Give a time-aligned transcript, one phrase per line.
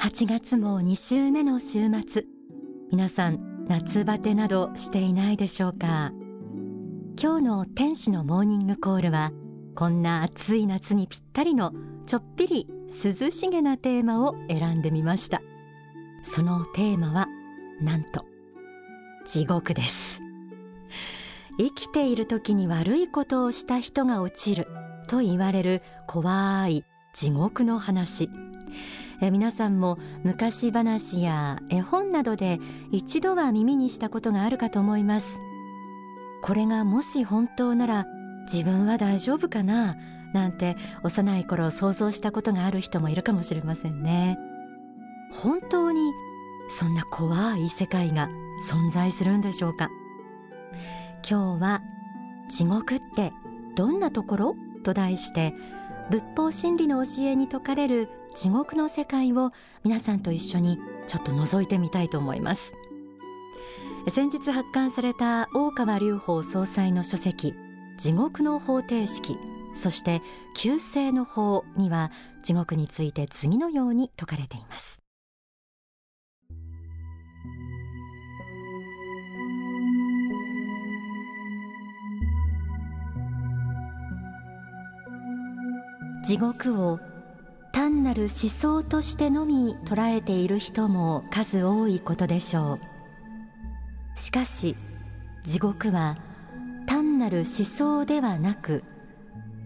[0.00, 2.24] 8月も2週目の週末。
[2.90, 6.12] 皆さん夏バテなどしていないでしょうか？
[7.20, 9.32] 今日の天使のモーニングコールは
[9.74, 11.72] こんな暑い夏にぴったりの
[12.06, 15.42] ちょっぴり涼しげなテーマを選んでみました。
[16.22, 17.28] そのテーマは
[17.80, 18.24] なんと
[19.26, 20.07] 地獄です。
[21.58, 24.68] 生きている時に悪いことをした人が落ちる。
[25.08, 28.30] と言われる怖い地獄の話。
[29.20, 32.60] え皆さんも昔話や絵本などで
[32.92, 35.38] 一度は耳にしたことがあるかと思います。
[36.42, 38.06] これがもし本当なら
[38.50, 39.96] 自分は大丈夫かな？
[40.32, 44.38] なんて幼い頃想像したことがある人もいるかもしれませんね。
[45.32, 46.12] 本当に
[46.68, 48.28] そんな怖い世界が
[48.70, 49.88] 存在するんでしょうか？
[51.28, 51.82] 今日は
[52.48, 53.32] 地獄って
[53.74, 54.56] どんなところ？
[54.84, 55.54] と題して
[56.10, 59.52] 仏法真理の教えに説かれる地獄の世界を
[59.84, 62.72] 皆さんと一緒にちょっと覗いてみたいと思います。
[64.10, 67.54] 先日発刊された大川隆法総裁の書籍
[67.98, 69.36] 地獄の方程式
[69.74, 70.22] そして
[70.54, 72.10] 旧世の法には
[72.42, 74.97] 地獄について次のように説かれています。
[86.24, 87.00] 地獄を
[87.72, 92.78] 単なる思想としてのみ捉えている人も数多いことでしょう。
[94.18, 94.74] しかし
[95.44, 96.16] 地獄は
[96.86, 98.82] 単なる思想ではなく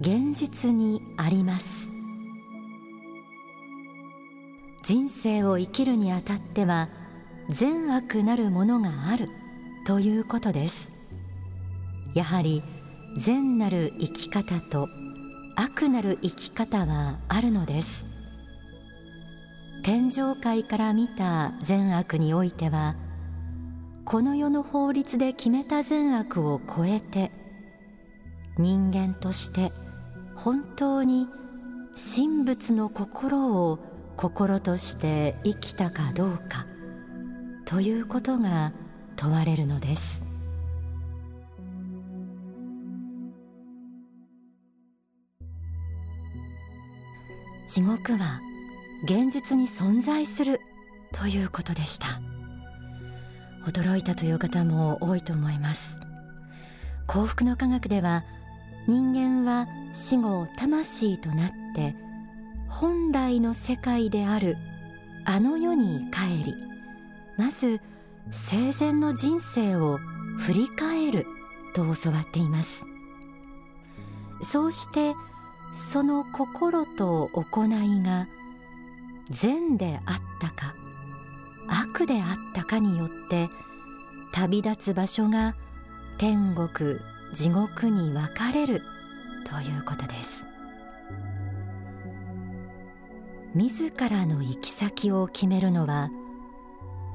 [0.00, 1.88] 現実にあります。
[4.84, 6.88] 人生を生きるにあたっては
[7.48, 9.28] 善悪なるものがある
[9.86, 10.92] ということです。
[12.14, 12.62] やはり
[13.16, 14.88] 善なる生き方と
[15.56, 18.06] 悪なる生き方はあるのです。
[19.82, 22.94] 天上界から見た善悪においては
[24.04, 27.32] この世の法律で決めた善悪を超えて
[28.58, 29.72] 人間として
[30.36, 31.26] 本当に
[31.94, 33.80] 神仏の心を
[34.16, 36.66] 心として生きたかどうか
[37.64, 38.72] ということが
[39.16, 40.31] 問われるのです。
[47.72, 48.38] 地獄は
[49.02, 50.60] 現実に存在する
[51.10, 52.20] ということでした。
[53.66, 55.98] 驚いたという方も多いと思います。
[57.06, 58.24] 幸福の科学では
[58.86, 61.96] 人間は死後魂となって
[62.68, 64.58] 本来の世界である
[65.24, 66.54] あの世に帰り
[67.38, 67.80] まず
[68.30, 69.98] 生前の人生を
[70.40, 71.26] 振り返る
[71.74, 72.84] と教わっています。
[74.42, 75.14] そうして
[75.72, 78.28] その心と行いが
[79.30, 80.74] 善であったか
[81.68, 83.48] 悪であったかによって
[84.32, 85.54] 旅立つ場所が
[86.18, 86.98] 天国
[87.34, 88.82] 地獄に分かれる
[89.46, 90.46] ということです。
[93.54, 96.10] 自らの行き先を決めるのは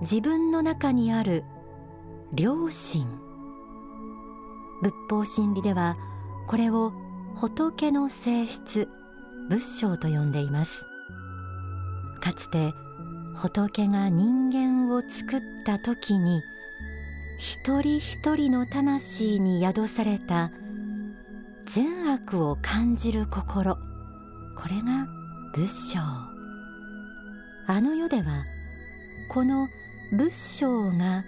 [0.01, 1.43] 自分の中にある
[2.35, 3.07] 良心。
[4.83, 5.97] 仏法真理では
[6.45, 6.93] これを
[7.37, 8.89] 仏の性質
[9.47, 10.87] 仏性と呼んでいます。
[12.19, 12.73] かつて
[13.35, 16.41] 仏が人間を作った時に
[17.37, 20.49] 一人一人の魂に宿された
[21.65, 23.81] 善悪を感じる心こ
[24.67, 25.07] れが
[25.53, 25.99] 仏性。
[27.67, 28.45] あの世では
[29.29, 29.67] この
[30.11, 31.23] 仏性が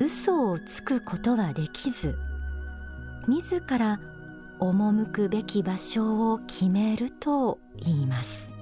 [0.00, 2.18] 嘘をつくことはできず
[3.28, 4.00] 自ら
[4.58, 8.52] 赴くべき場所を決めると言います。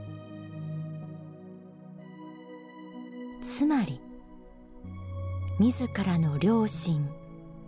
[3.41, 4.01] つまり
[5.61, 7.09] 自らの良心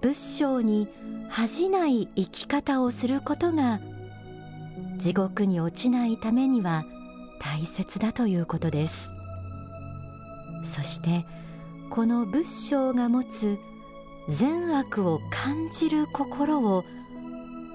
[0.01, 0.89] 仏性に
[1.29, 3.81] 恥じない生き方をすることが
[4.97, 6.85] 地獄に落ちないためには
[7.41, 9.11] 大切だということです。
[10.65, 11.25] そして
[11.91, 13.59] この仏性が持つ
[14.29, 16.85] 善悪を感じる心を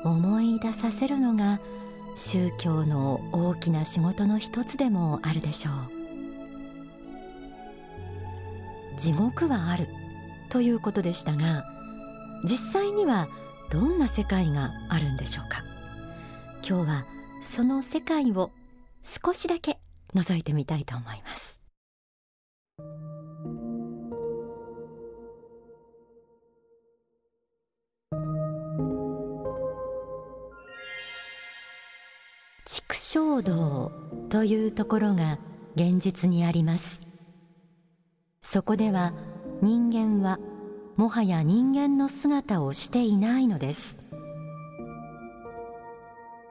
[0.03, 1.59] 思い出させるのが
[2.15, 5.73] 宗教の大きな仕事の一つでもあるでしょう。
[8.97, 9.87] 地獄はある
[10.49, 11.63] ということでしたが
[12.43, 13.29] 実際には
[13.69, 15.63] どんな世界があるんでしょうか。
[16.67, 17.05] 今日は
[17.41, 18.51] その世界を
[19.03, 19.79] 少しだけ
[20.13, 21.60] 覗いてみたいと思います。
[32.73, 33.91] 畜生道
[34.29, 35.39] というところが
[35.75, 37.01] 現実にあります。
[38.41, 39.11] そこでは
[39.61, 40.39] 人間は
[40.95, 43.99] もはや人間の姿をしていないのです。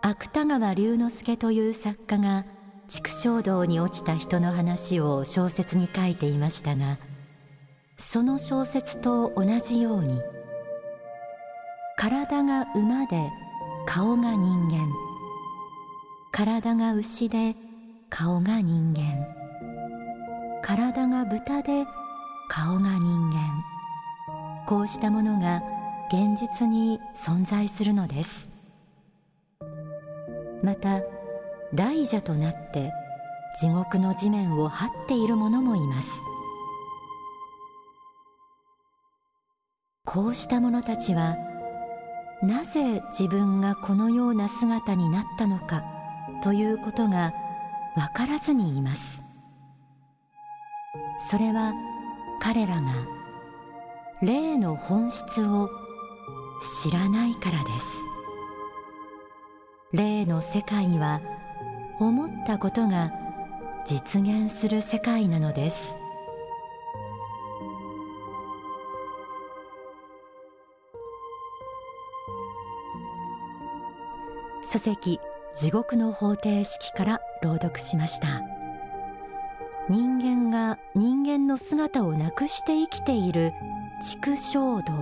[0.03, 2.45] 芥川龍之介という作家が
[2.91, 6.99] 畜生道に落ちた人の話を小説に書いていましたが
[7.97, 10.21] その小説と同じように
[11.97, 13.31] 体が馬で
[13.87, 15.10] 顔が人間。
[16.33, 17.57] 体が牛で
[18.09, 19.27] 顔が人間。
[20.63, 21.85] 体が豚で
[22.49, 23.65] 顔が人間。
[24.67, 25.63] こうしたものが
[26.09, 28.49] 現実に存在するのです。
[30.63, 31.01] また
[31.75, 32.93] 大蛇となって
[33.59, 36.11] 地獄の地面を這っている者もいます。
[40.05, 41.37] こうした者たちは
[42.43, 46.00] なぜ自分がこのような姿になったのか。
[46.43, 47.33] ということが
[47.95, 49.23] 分からずにいます。
[51.19, 51.73] それは
[52.41, 52.93] 彼らが
[54.23, 55.69] 霊の本質を
[56.83, 57.87] 知らないからです。
[59.93, 61.21] 霊の世界は
[61.99, 63.13] 思ったことが
[63.85, 66.01] 実現する世界なのです。
[74.65, 75.19] 書籍
[75.57, 78.43] 地獄の方程式から朗読しました。
[79.91, 83.53] 人間が人間の姿をなくして生きている
[84.01, 84.93] 畜生道、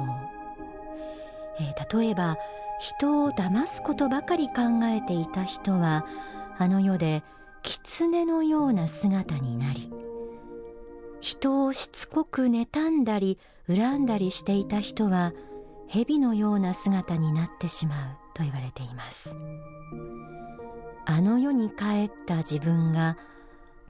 [1.60, 2.38] えー、例えば
[2.80, 6.06] 人を騙すことばかり考えていた人は
[6.56, 7.22] あの世で
[7.62, 9.92] 狐のような姿になり
[11.20, 15.34] 人をしつこく妬んだり恨んだりしていた人は
[15.86, 18.27] 蛇のような姿になってしまう。
[18.38, 19.36] と言われています。
[21.04, 23.18] あの世に帰った自分が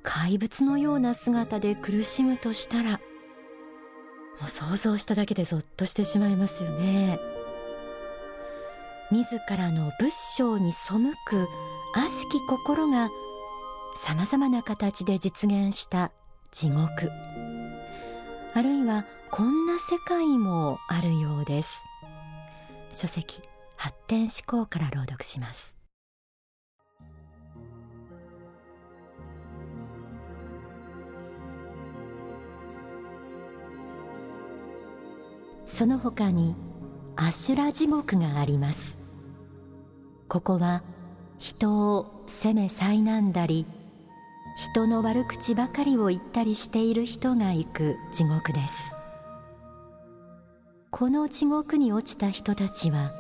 [0.03, 2.99] 怪物のような姿で苦しむとしたらも
[4.47, 7.19] う想像しただけでゾッとしてしまいますよね。
[9.11, 10.95] 自らの仏性に背
[11.27, 11.49] く
[11.95, 13.11] 悪しき心が
[13.97, 16.13] さまざまな形で実現した
[16.53, 17.11] 地獄。
[18.55, 21.83] あるいはこんな世界もあるようです。
[22.93, 23.43] 書籍。
[23.79, 25.79] 発展思考から朗読します。
[35.65, 36.57] その他に
[37.15, 38.99] アシュラ地獄があります。
[40.29, 40.83] ここは
[41.39, 43.65] 人を責め災んだり
[44.57, 48.93] 人の悪口ばかりを言ったりしている人が行く地獄です。
[50.91, 53.13] この地獄に落ちた人たちは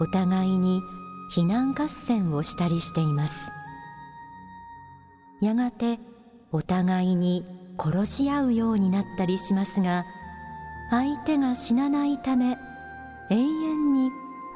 [0.00, 0.82] お互いに
[1.30, 3.52] 非難合戦をしたりしています。
[5.40, 5.98] やがて
[6.52, 7.44] お互いに
[7.78, 10.04] 殺し合うようになったりしますが
[10.90, 12.58] 相手が死なないため
[13.30, 14.10] 永遠に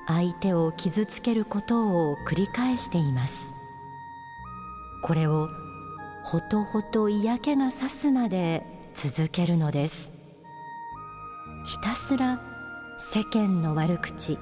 [0.06, 3.54] 相手を傷つけることを繰り返しています。
[5.02, 5.48] これを
[6.24, 8.62] ほとほと嫌気がさすまで
[8.94, 10.12] 続けるのです。
[11.66, 12.40] ひたすら
[12.98, 14.38] 世間の悪口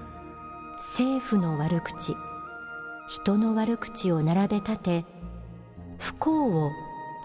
[0.90, 2.16] 政府の悪口
[3.08, 5.04] 人の悪口を並べ立て
[5.98, 6.70] 不幸を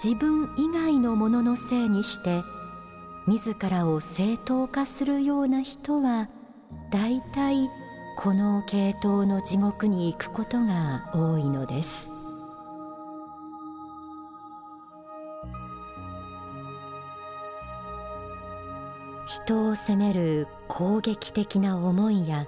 [0.01, 2.43] 自分以外のもののせいにして
[3.25, 6.29] 自らを正当化するような人は
[6.91, 7.69] 大体
[8.15, 12.09] この系統の地獄に行くことが多いのです。
[19.27, 22.47] 人を責める攻撃的な思いや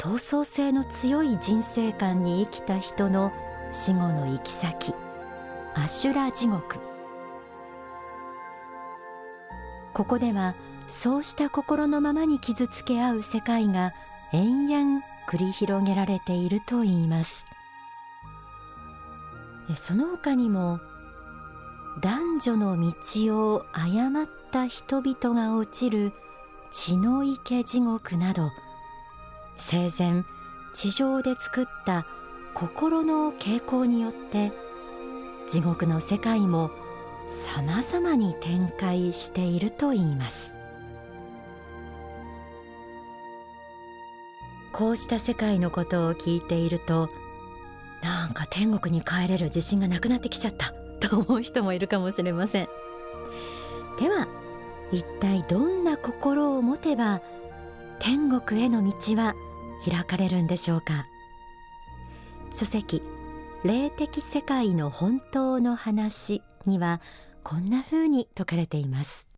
[0.00, 3.34] 闘争性の強い人生観に生きた人の
[3.70, 4.94] 死後の行き先。
[5.74, 6.78] アシュラ地獄。
[9.92, 10.54] ここでは
[10.86, 13.92] そうした心のままに傷つけ合う世界が
[14.32, 17.44] 延々繰り広げられているといいます。
[19.76, 20.80] その他にも
[22.00, 26.14] 男女の道を誤った人々が落ちる
[26.70, 28.50] 血の池地獄など
[29.60, 30.24] 生前
[30.74, 32.06] 地上で作った
[32.54, 34.52] 心の傾向によって
[35.48, 36.70] 地獄の世界も
[37.28, 40.56] さまざまに展開しているといいます。
[44.72, 47.10] こうした世界のことを聞いていると
[48.02, 50.72] なんか天国に帰れる自信がなくなってきちゃった
[51.06, 52.68] と思う人もいるかもしれません。
[53.98, 54.26] では
[54.92, 57.20] 一体どんな心を持てば
[57.98, 59.34] 天国への道は
[59.84, 61.06] 開かれるんでしょうか？
[62.52, 63.02] 書籍
[63.64, 67.00] 霊的世界の本当の話には
[67.44, 69.28] こんな風に説かれています。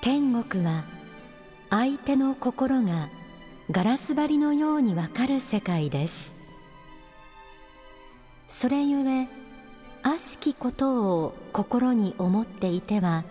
[0.00, 0.84] 天国は
[1.70, 3.08] 相手の心が
[3.70, 6.31] ガラス張りのようにわかる世界です。
[8.62, 9.26] それゆえ
[10.04, 13.24] 悪しきことを心に思っていては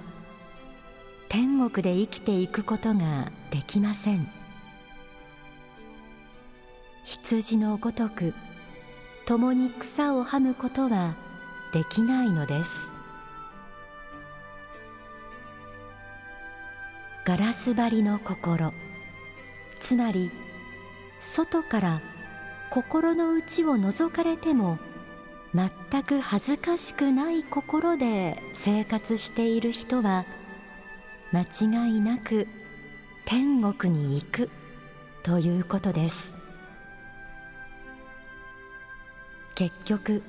[1.30, 4.30] 天国で生きていくことができません。
[7.06, 8.34] 羊のごとく
[9.26, 11.16] 共に草をはむことは
[11.72, 12.90] できないのです。
[17.24, 18.74] ガラス張りの心
[19.80, 20.30] つまり
[21.22, 22.02] 外から
[22.70, 24.78] 心の内を覗かれても
[25.54, 30.26] 全く恥ずかしくない心で生活している人は
[31.34, 32.48] 間違いなく
[33.26, 34.50] 天国に行く
[35.24, 36.34] ということです。
[39.56, 40.24] 結局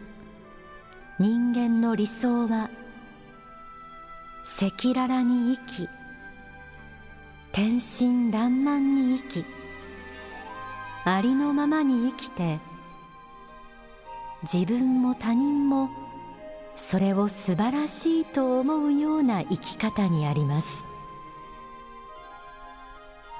[1.18, 2.68] 人間の理想は
[4.44, 5.88] 赤裸々に生き
[7.52, 9.44] 天真爛漫に生き
[11.04, 12.58] ありのままに生きて
[14.42, 15.88] 自分も他人も
[16.74, 20.68] それを素晴らしいと思うような生き方にあります。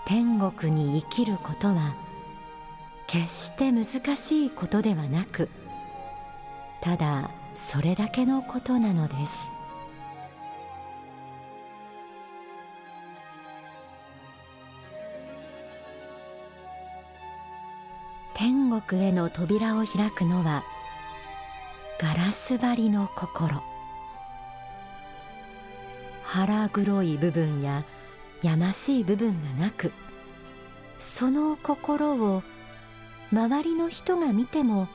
[0.05, 1.95] 天国に生きることは
[3.07, 5.49] 決して難しいことではなく
[6.81, 9.33] ただそれだけのことなのです。
[18.35, 20.65] 天国への扉を開くのは
[22.03, 23.63] ガラス張りの心。
[26.25, 27.85] 腹黒い部分や
[28.43, 29.93] やましい部分がなく
[30.99, 32.43] その心を
[33.33, 34.89] 周りの人が見ても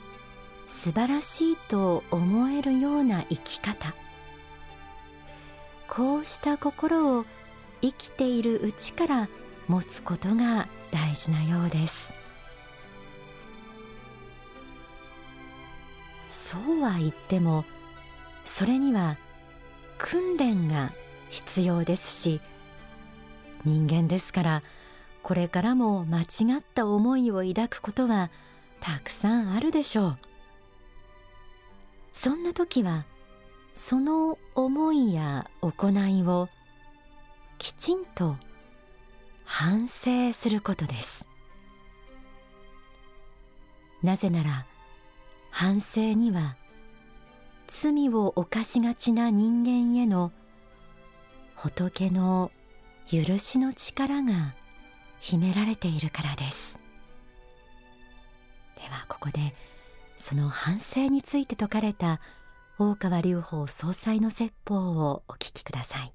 [0.65, 3.95] 素晴らしいと思えるような生き方。
[5.87, 7.25] こうした心を
[7.81, 9.29] 生きているうちから
[9.69, 12.16] 持つことが大事なようです。
[16.29, 17.65] そうは言っても
[18.45, 19.17] それには
[19.97, 20.93] 訓練が
[21.29, 22.41] 必要ですし
[23.65, 24.63] 人間ですから
[25.23, 28.31] これからも間違った思いを抱くことは
[28.79, 30.17] たくさんあるでしょう。
[32.13, 33.05] そんな時は
[33.73, 36.47] その思いや行いを
[37.57, 38.37] きちんと
[39.43, 41.27] 反省することです。
[44.01, 44.65] なぜなら
[45.59, 46.55] 反省には
[47.65, 50.31] 罪を犯しがちな人間への
[51.55, 52.51] 仏の
[53.11, 54.53] 許しの力が
[55.19, 56.77] 秘められているからです。
[58.75, 59.55] ではここで
[60.15, 62.21] その反省について説かれた
[62.77, 66.13] 大川隆法総裁の説法をお聞きください。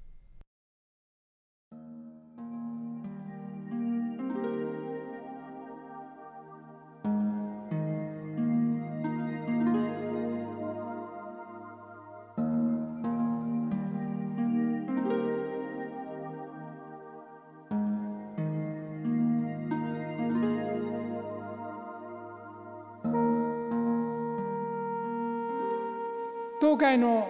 [26.93, 27.29] 会の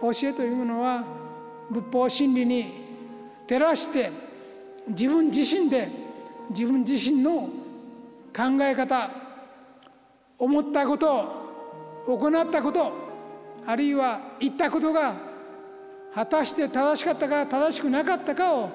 [0.00, 1.04] 教えというものは
[1.70, 2.66] 仏法真理に
[3.46, 4.10] 照らして
[4.88, 5.88] 自分自身で
[6.50, 7.48] 自分自身の
[8.34, 9.10] 考え方
[10.38, 11.44] 思ったこと
[12.06, 12.92] 行ったこと
[13.66, 15.14] あるいは言ったことが
[16.14, 18.70] 果たして正しかったか正しくなかったかを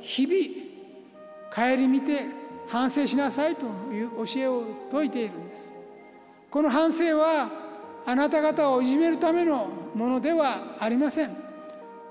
[0.00, 2.26] 日々顧みて
[2.68, 5.38] 反省しなさいという教えを説いている。
[5.38, 5.74] んです
[6.50, 7.61] この反省は
[8.04, 11.36] あなた方をいじめるためのものではありません。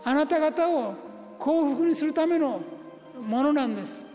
[0.04, 0.96] あなた方を
[1.38, 2.62] 幸福にするための
[3.20, 4.06] ものなんです。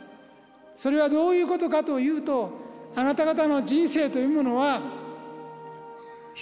[0.77, 2.51] それはどういうことかというと
[2.95, 4.81] あなた方の人生というものは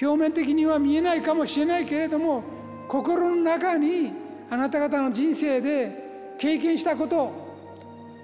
[0.01, 2.43] 表面的には見えないかもしれないけれども
[2.89, 4.13] 心の中に
[4.51, 7.33] あなた方の人生で経験したこと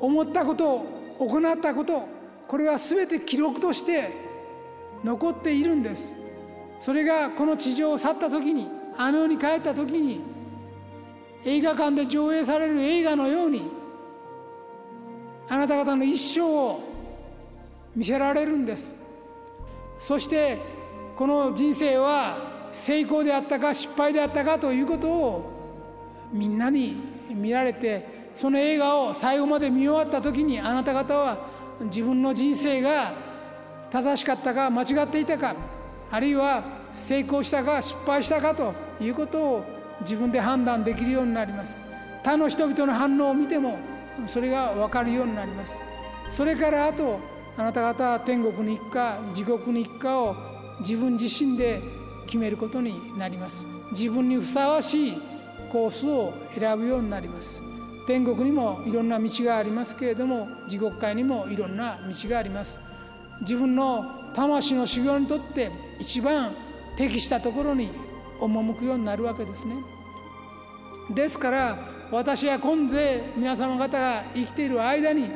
[0.01, 0.85] 思ったこと
[1.19, 2.09] 行ったこと
[2.49, 4.11] これは全て記録として
[5.05, 6.20] 残っているんです。
[6.81, 10.21] それがこの地上を去った時にあの世に帰った時に
[11.45, 13.63] 映画館で上映される映画のように
[15.49, 16.81] あなた方の一生を
[17.95, 18.97] 見せられるんです。
[19.99, 20.57] そして
[21.17, 22.39] この人生は
[22.73, 25.51] 成功であったか失敗であったかということを
[26.33, 26.97] みんなに
[27.29, 31.47] 見られてその映画を最後まで見終わった時にあなた方は
[31.83, 33.13] 自分の人生が
[33.91, 35.55] 正しかったか間違っていたか
[36.11, 39.65] あるいは成功したか失敗したかということを
[40.01, 41.83] 自分で判断できるようになります。
[42.23, 43.79] 他の人々の反応を見ても
[44.27, 45.83] それが分かるようになります。
[46.29, 47.21] それからあと
[47.57, 50.37] あなた方は天国に行くか地獄に行くかを
[50.81, 51.81] 自分自身で
[52.27, 53.65] 決めることになります。
[53.93, 55.13] 自分にふさわしい
[55.71, 57.63] コースを選ぶようになります。
[58.07, 62.81] 天国にもいろんな道がありますけれども地獄界にもいろんな道があります。
[63.43, 66.55] 自分の魂の修行にとって一番
[66.97, 67.91] 適したところに
[68.39, 69.77] 赴くようになるわけですね。
[71.11, 71.79] ですから
[72.11, 75.31] 私は今世皆様方が生きている間に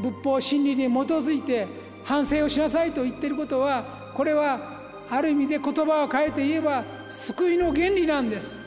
[0.00, 1.66] 仏法真理に基づいて
[2.04, 8.60] 反省をしなさいと言っていることはこれはある意味で言葉を変えて言えば救いの原理なんです。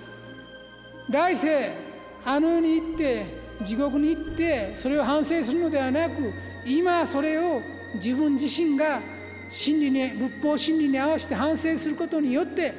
[1.10, 1.72] 来世
[2.26, 3.26] あの世に行って
[3.64, 6.34] 地獄に行ってそれを反省するのではなく
[6.66, 7.62] 今それを
[7.96, 9.00] 自分自身が
[9.50, 12.74] 真理に仏法真理に合わせて反省することによって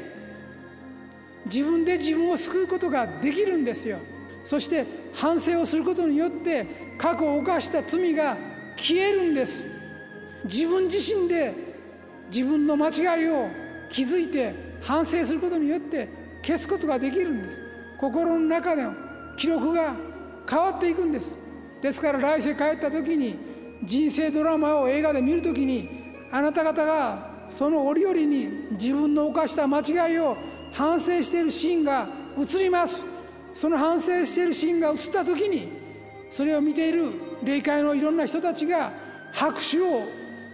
[1.46, 3.98] 自分で自分を救うことができるんですよ。
[4.42, 6.66] そして反省をすることによって
[6.98, 8.36] 過去を犯した罪が
[8.76, 9.68] 消えるんです。
[10.44, 11.52] 自分自身で
[12.30, 13.48] 自分の間違いを
[13.88, 16.08] 気づいて反省することによって
[16.42, 17.62] 消すことができるんです。
[17.98, 18.94] 心の中での
[19.36, 19.94] 記録が
[20.48, 21.38] 変わっていくんです。
[21.80, 23.36] ですから来世帰った時に
[23.84, 30.36] 人生ドラマを映画で見る時にあなた方がその折々に自分の犯した間違いを
[30.72, 33.02] 反省しているシーンが映ります。
[33.54, 35.68] その反省しているシーンが映った時に
[36.28, 37.10] それを見ている
[37.42, 38.92] 霊界のいろんな人たちが
[39.32, 40.02] 拍手を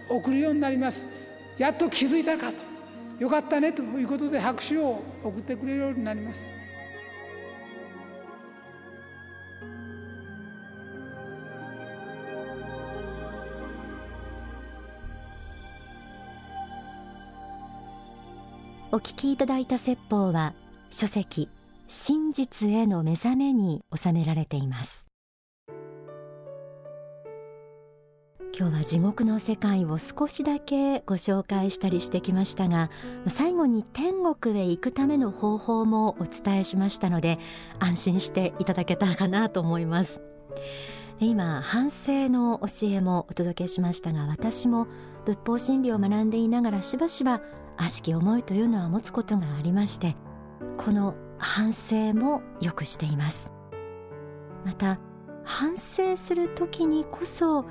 [0.09, 1.09] 送るようになります。
[1.57, 2.63] やっと気づいたかと。
[3.19, 6.51] よかったねということで拍手を送ってくれるようになります。
[18.93, 20.53] お聞きいただいた説法は
[20.91, 21.49] 書籍
[21.87, 25.07] 真実への目覚めに収められています。
[28.55, 32.91] 今日は地獄の世界を少しだけご紹介したりしてきましたが
[33.27, 37.39] 最後に天国へ行くための方法もお伝えしましたので
[37.79, 40.21] 安心していただけたかなと思います。
[41.19, 44.87] 今反省の教えもお届けしましたが私も
[45.25, 47.41] 仏法真理を学んでいながらしばしば
[47.77, 50.15] 悪しき思いというのは持つことがありまして
[50.77, 53.51] この反省もよくしています。
[54.65, 54.99] また
[55.43, 57.65] 反省する時にこそ、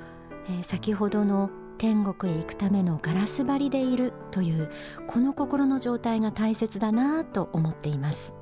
[0.47, 4.69] えー、先ほどの天国へ行くためのガラス張りでいるという
[5.07, 8.35] この心の状態が大切だなと思っています。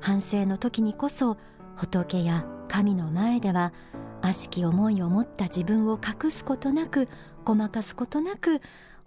[0.00, 1.36] 反省の時にこそ
[1.76, 3.72] 仏や神の前では
[4.22, 7.08] 悪しき思いを持った自分を隠すことなく
[7.44, 8.60] ごまかすことなく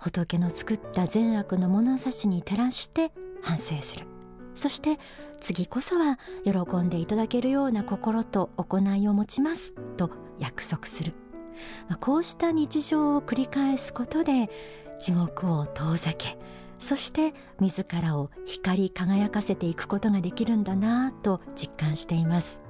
[0.04, 4.06] 仏の作った善悪の物差しに照らして反省する。
[4.54, 5.00] そして
[5.39, 11.13] 次こそは喜んでいただけるような心と行いを持ちますと約束する、
[11.89, 14.50] ま、こうした日常を繰り返すことで
[15.00, 16.38] 地獄を遠ざけ
[16.80, 22.62] そして自らを光り輝かせていくことができるんだなと実感しています、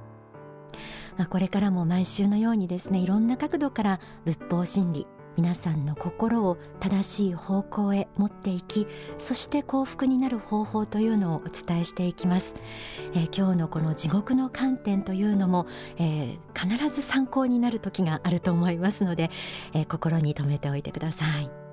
[1.18, 8.86] まあ、これからも毎週のようにですねいろんな角度から仏法真理皆さんの心を正しい方向へ持っていき
[9.18, 12.54] そして幸福になる方法というのをお伝えしていきます、
[13.14, 15.66] えー、今日のこの地獄の観点というのも、
[15.98, 19.30] えー、必ず参考になる時があると思いますので、
[19.72, 21.63] えー、心に留めておいてください。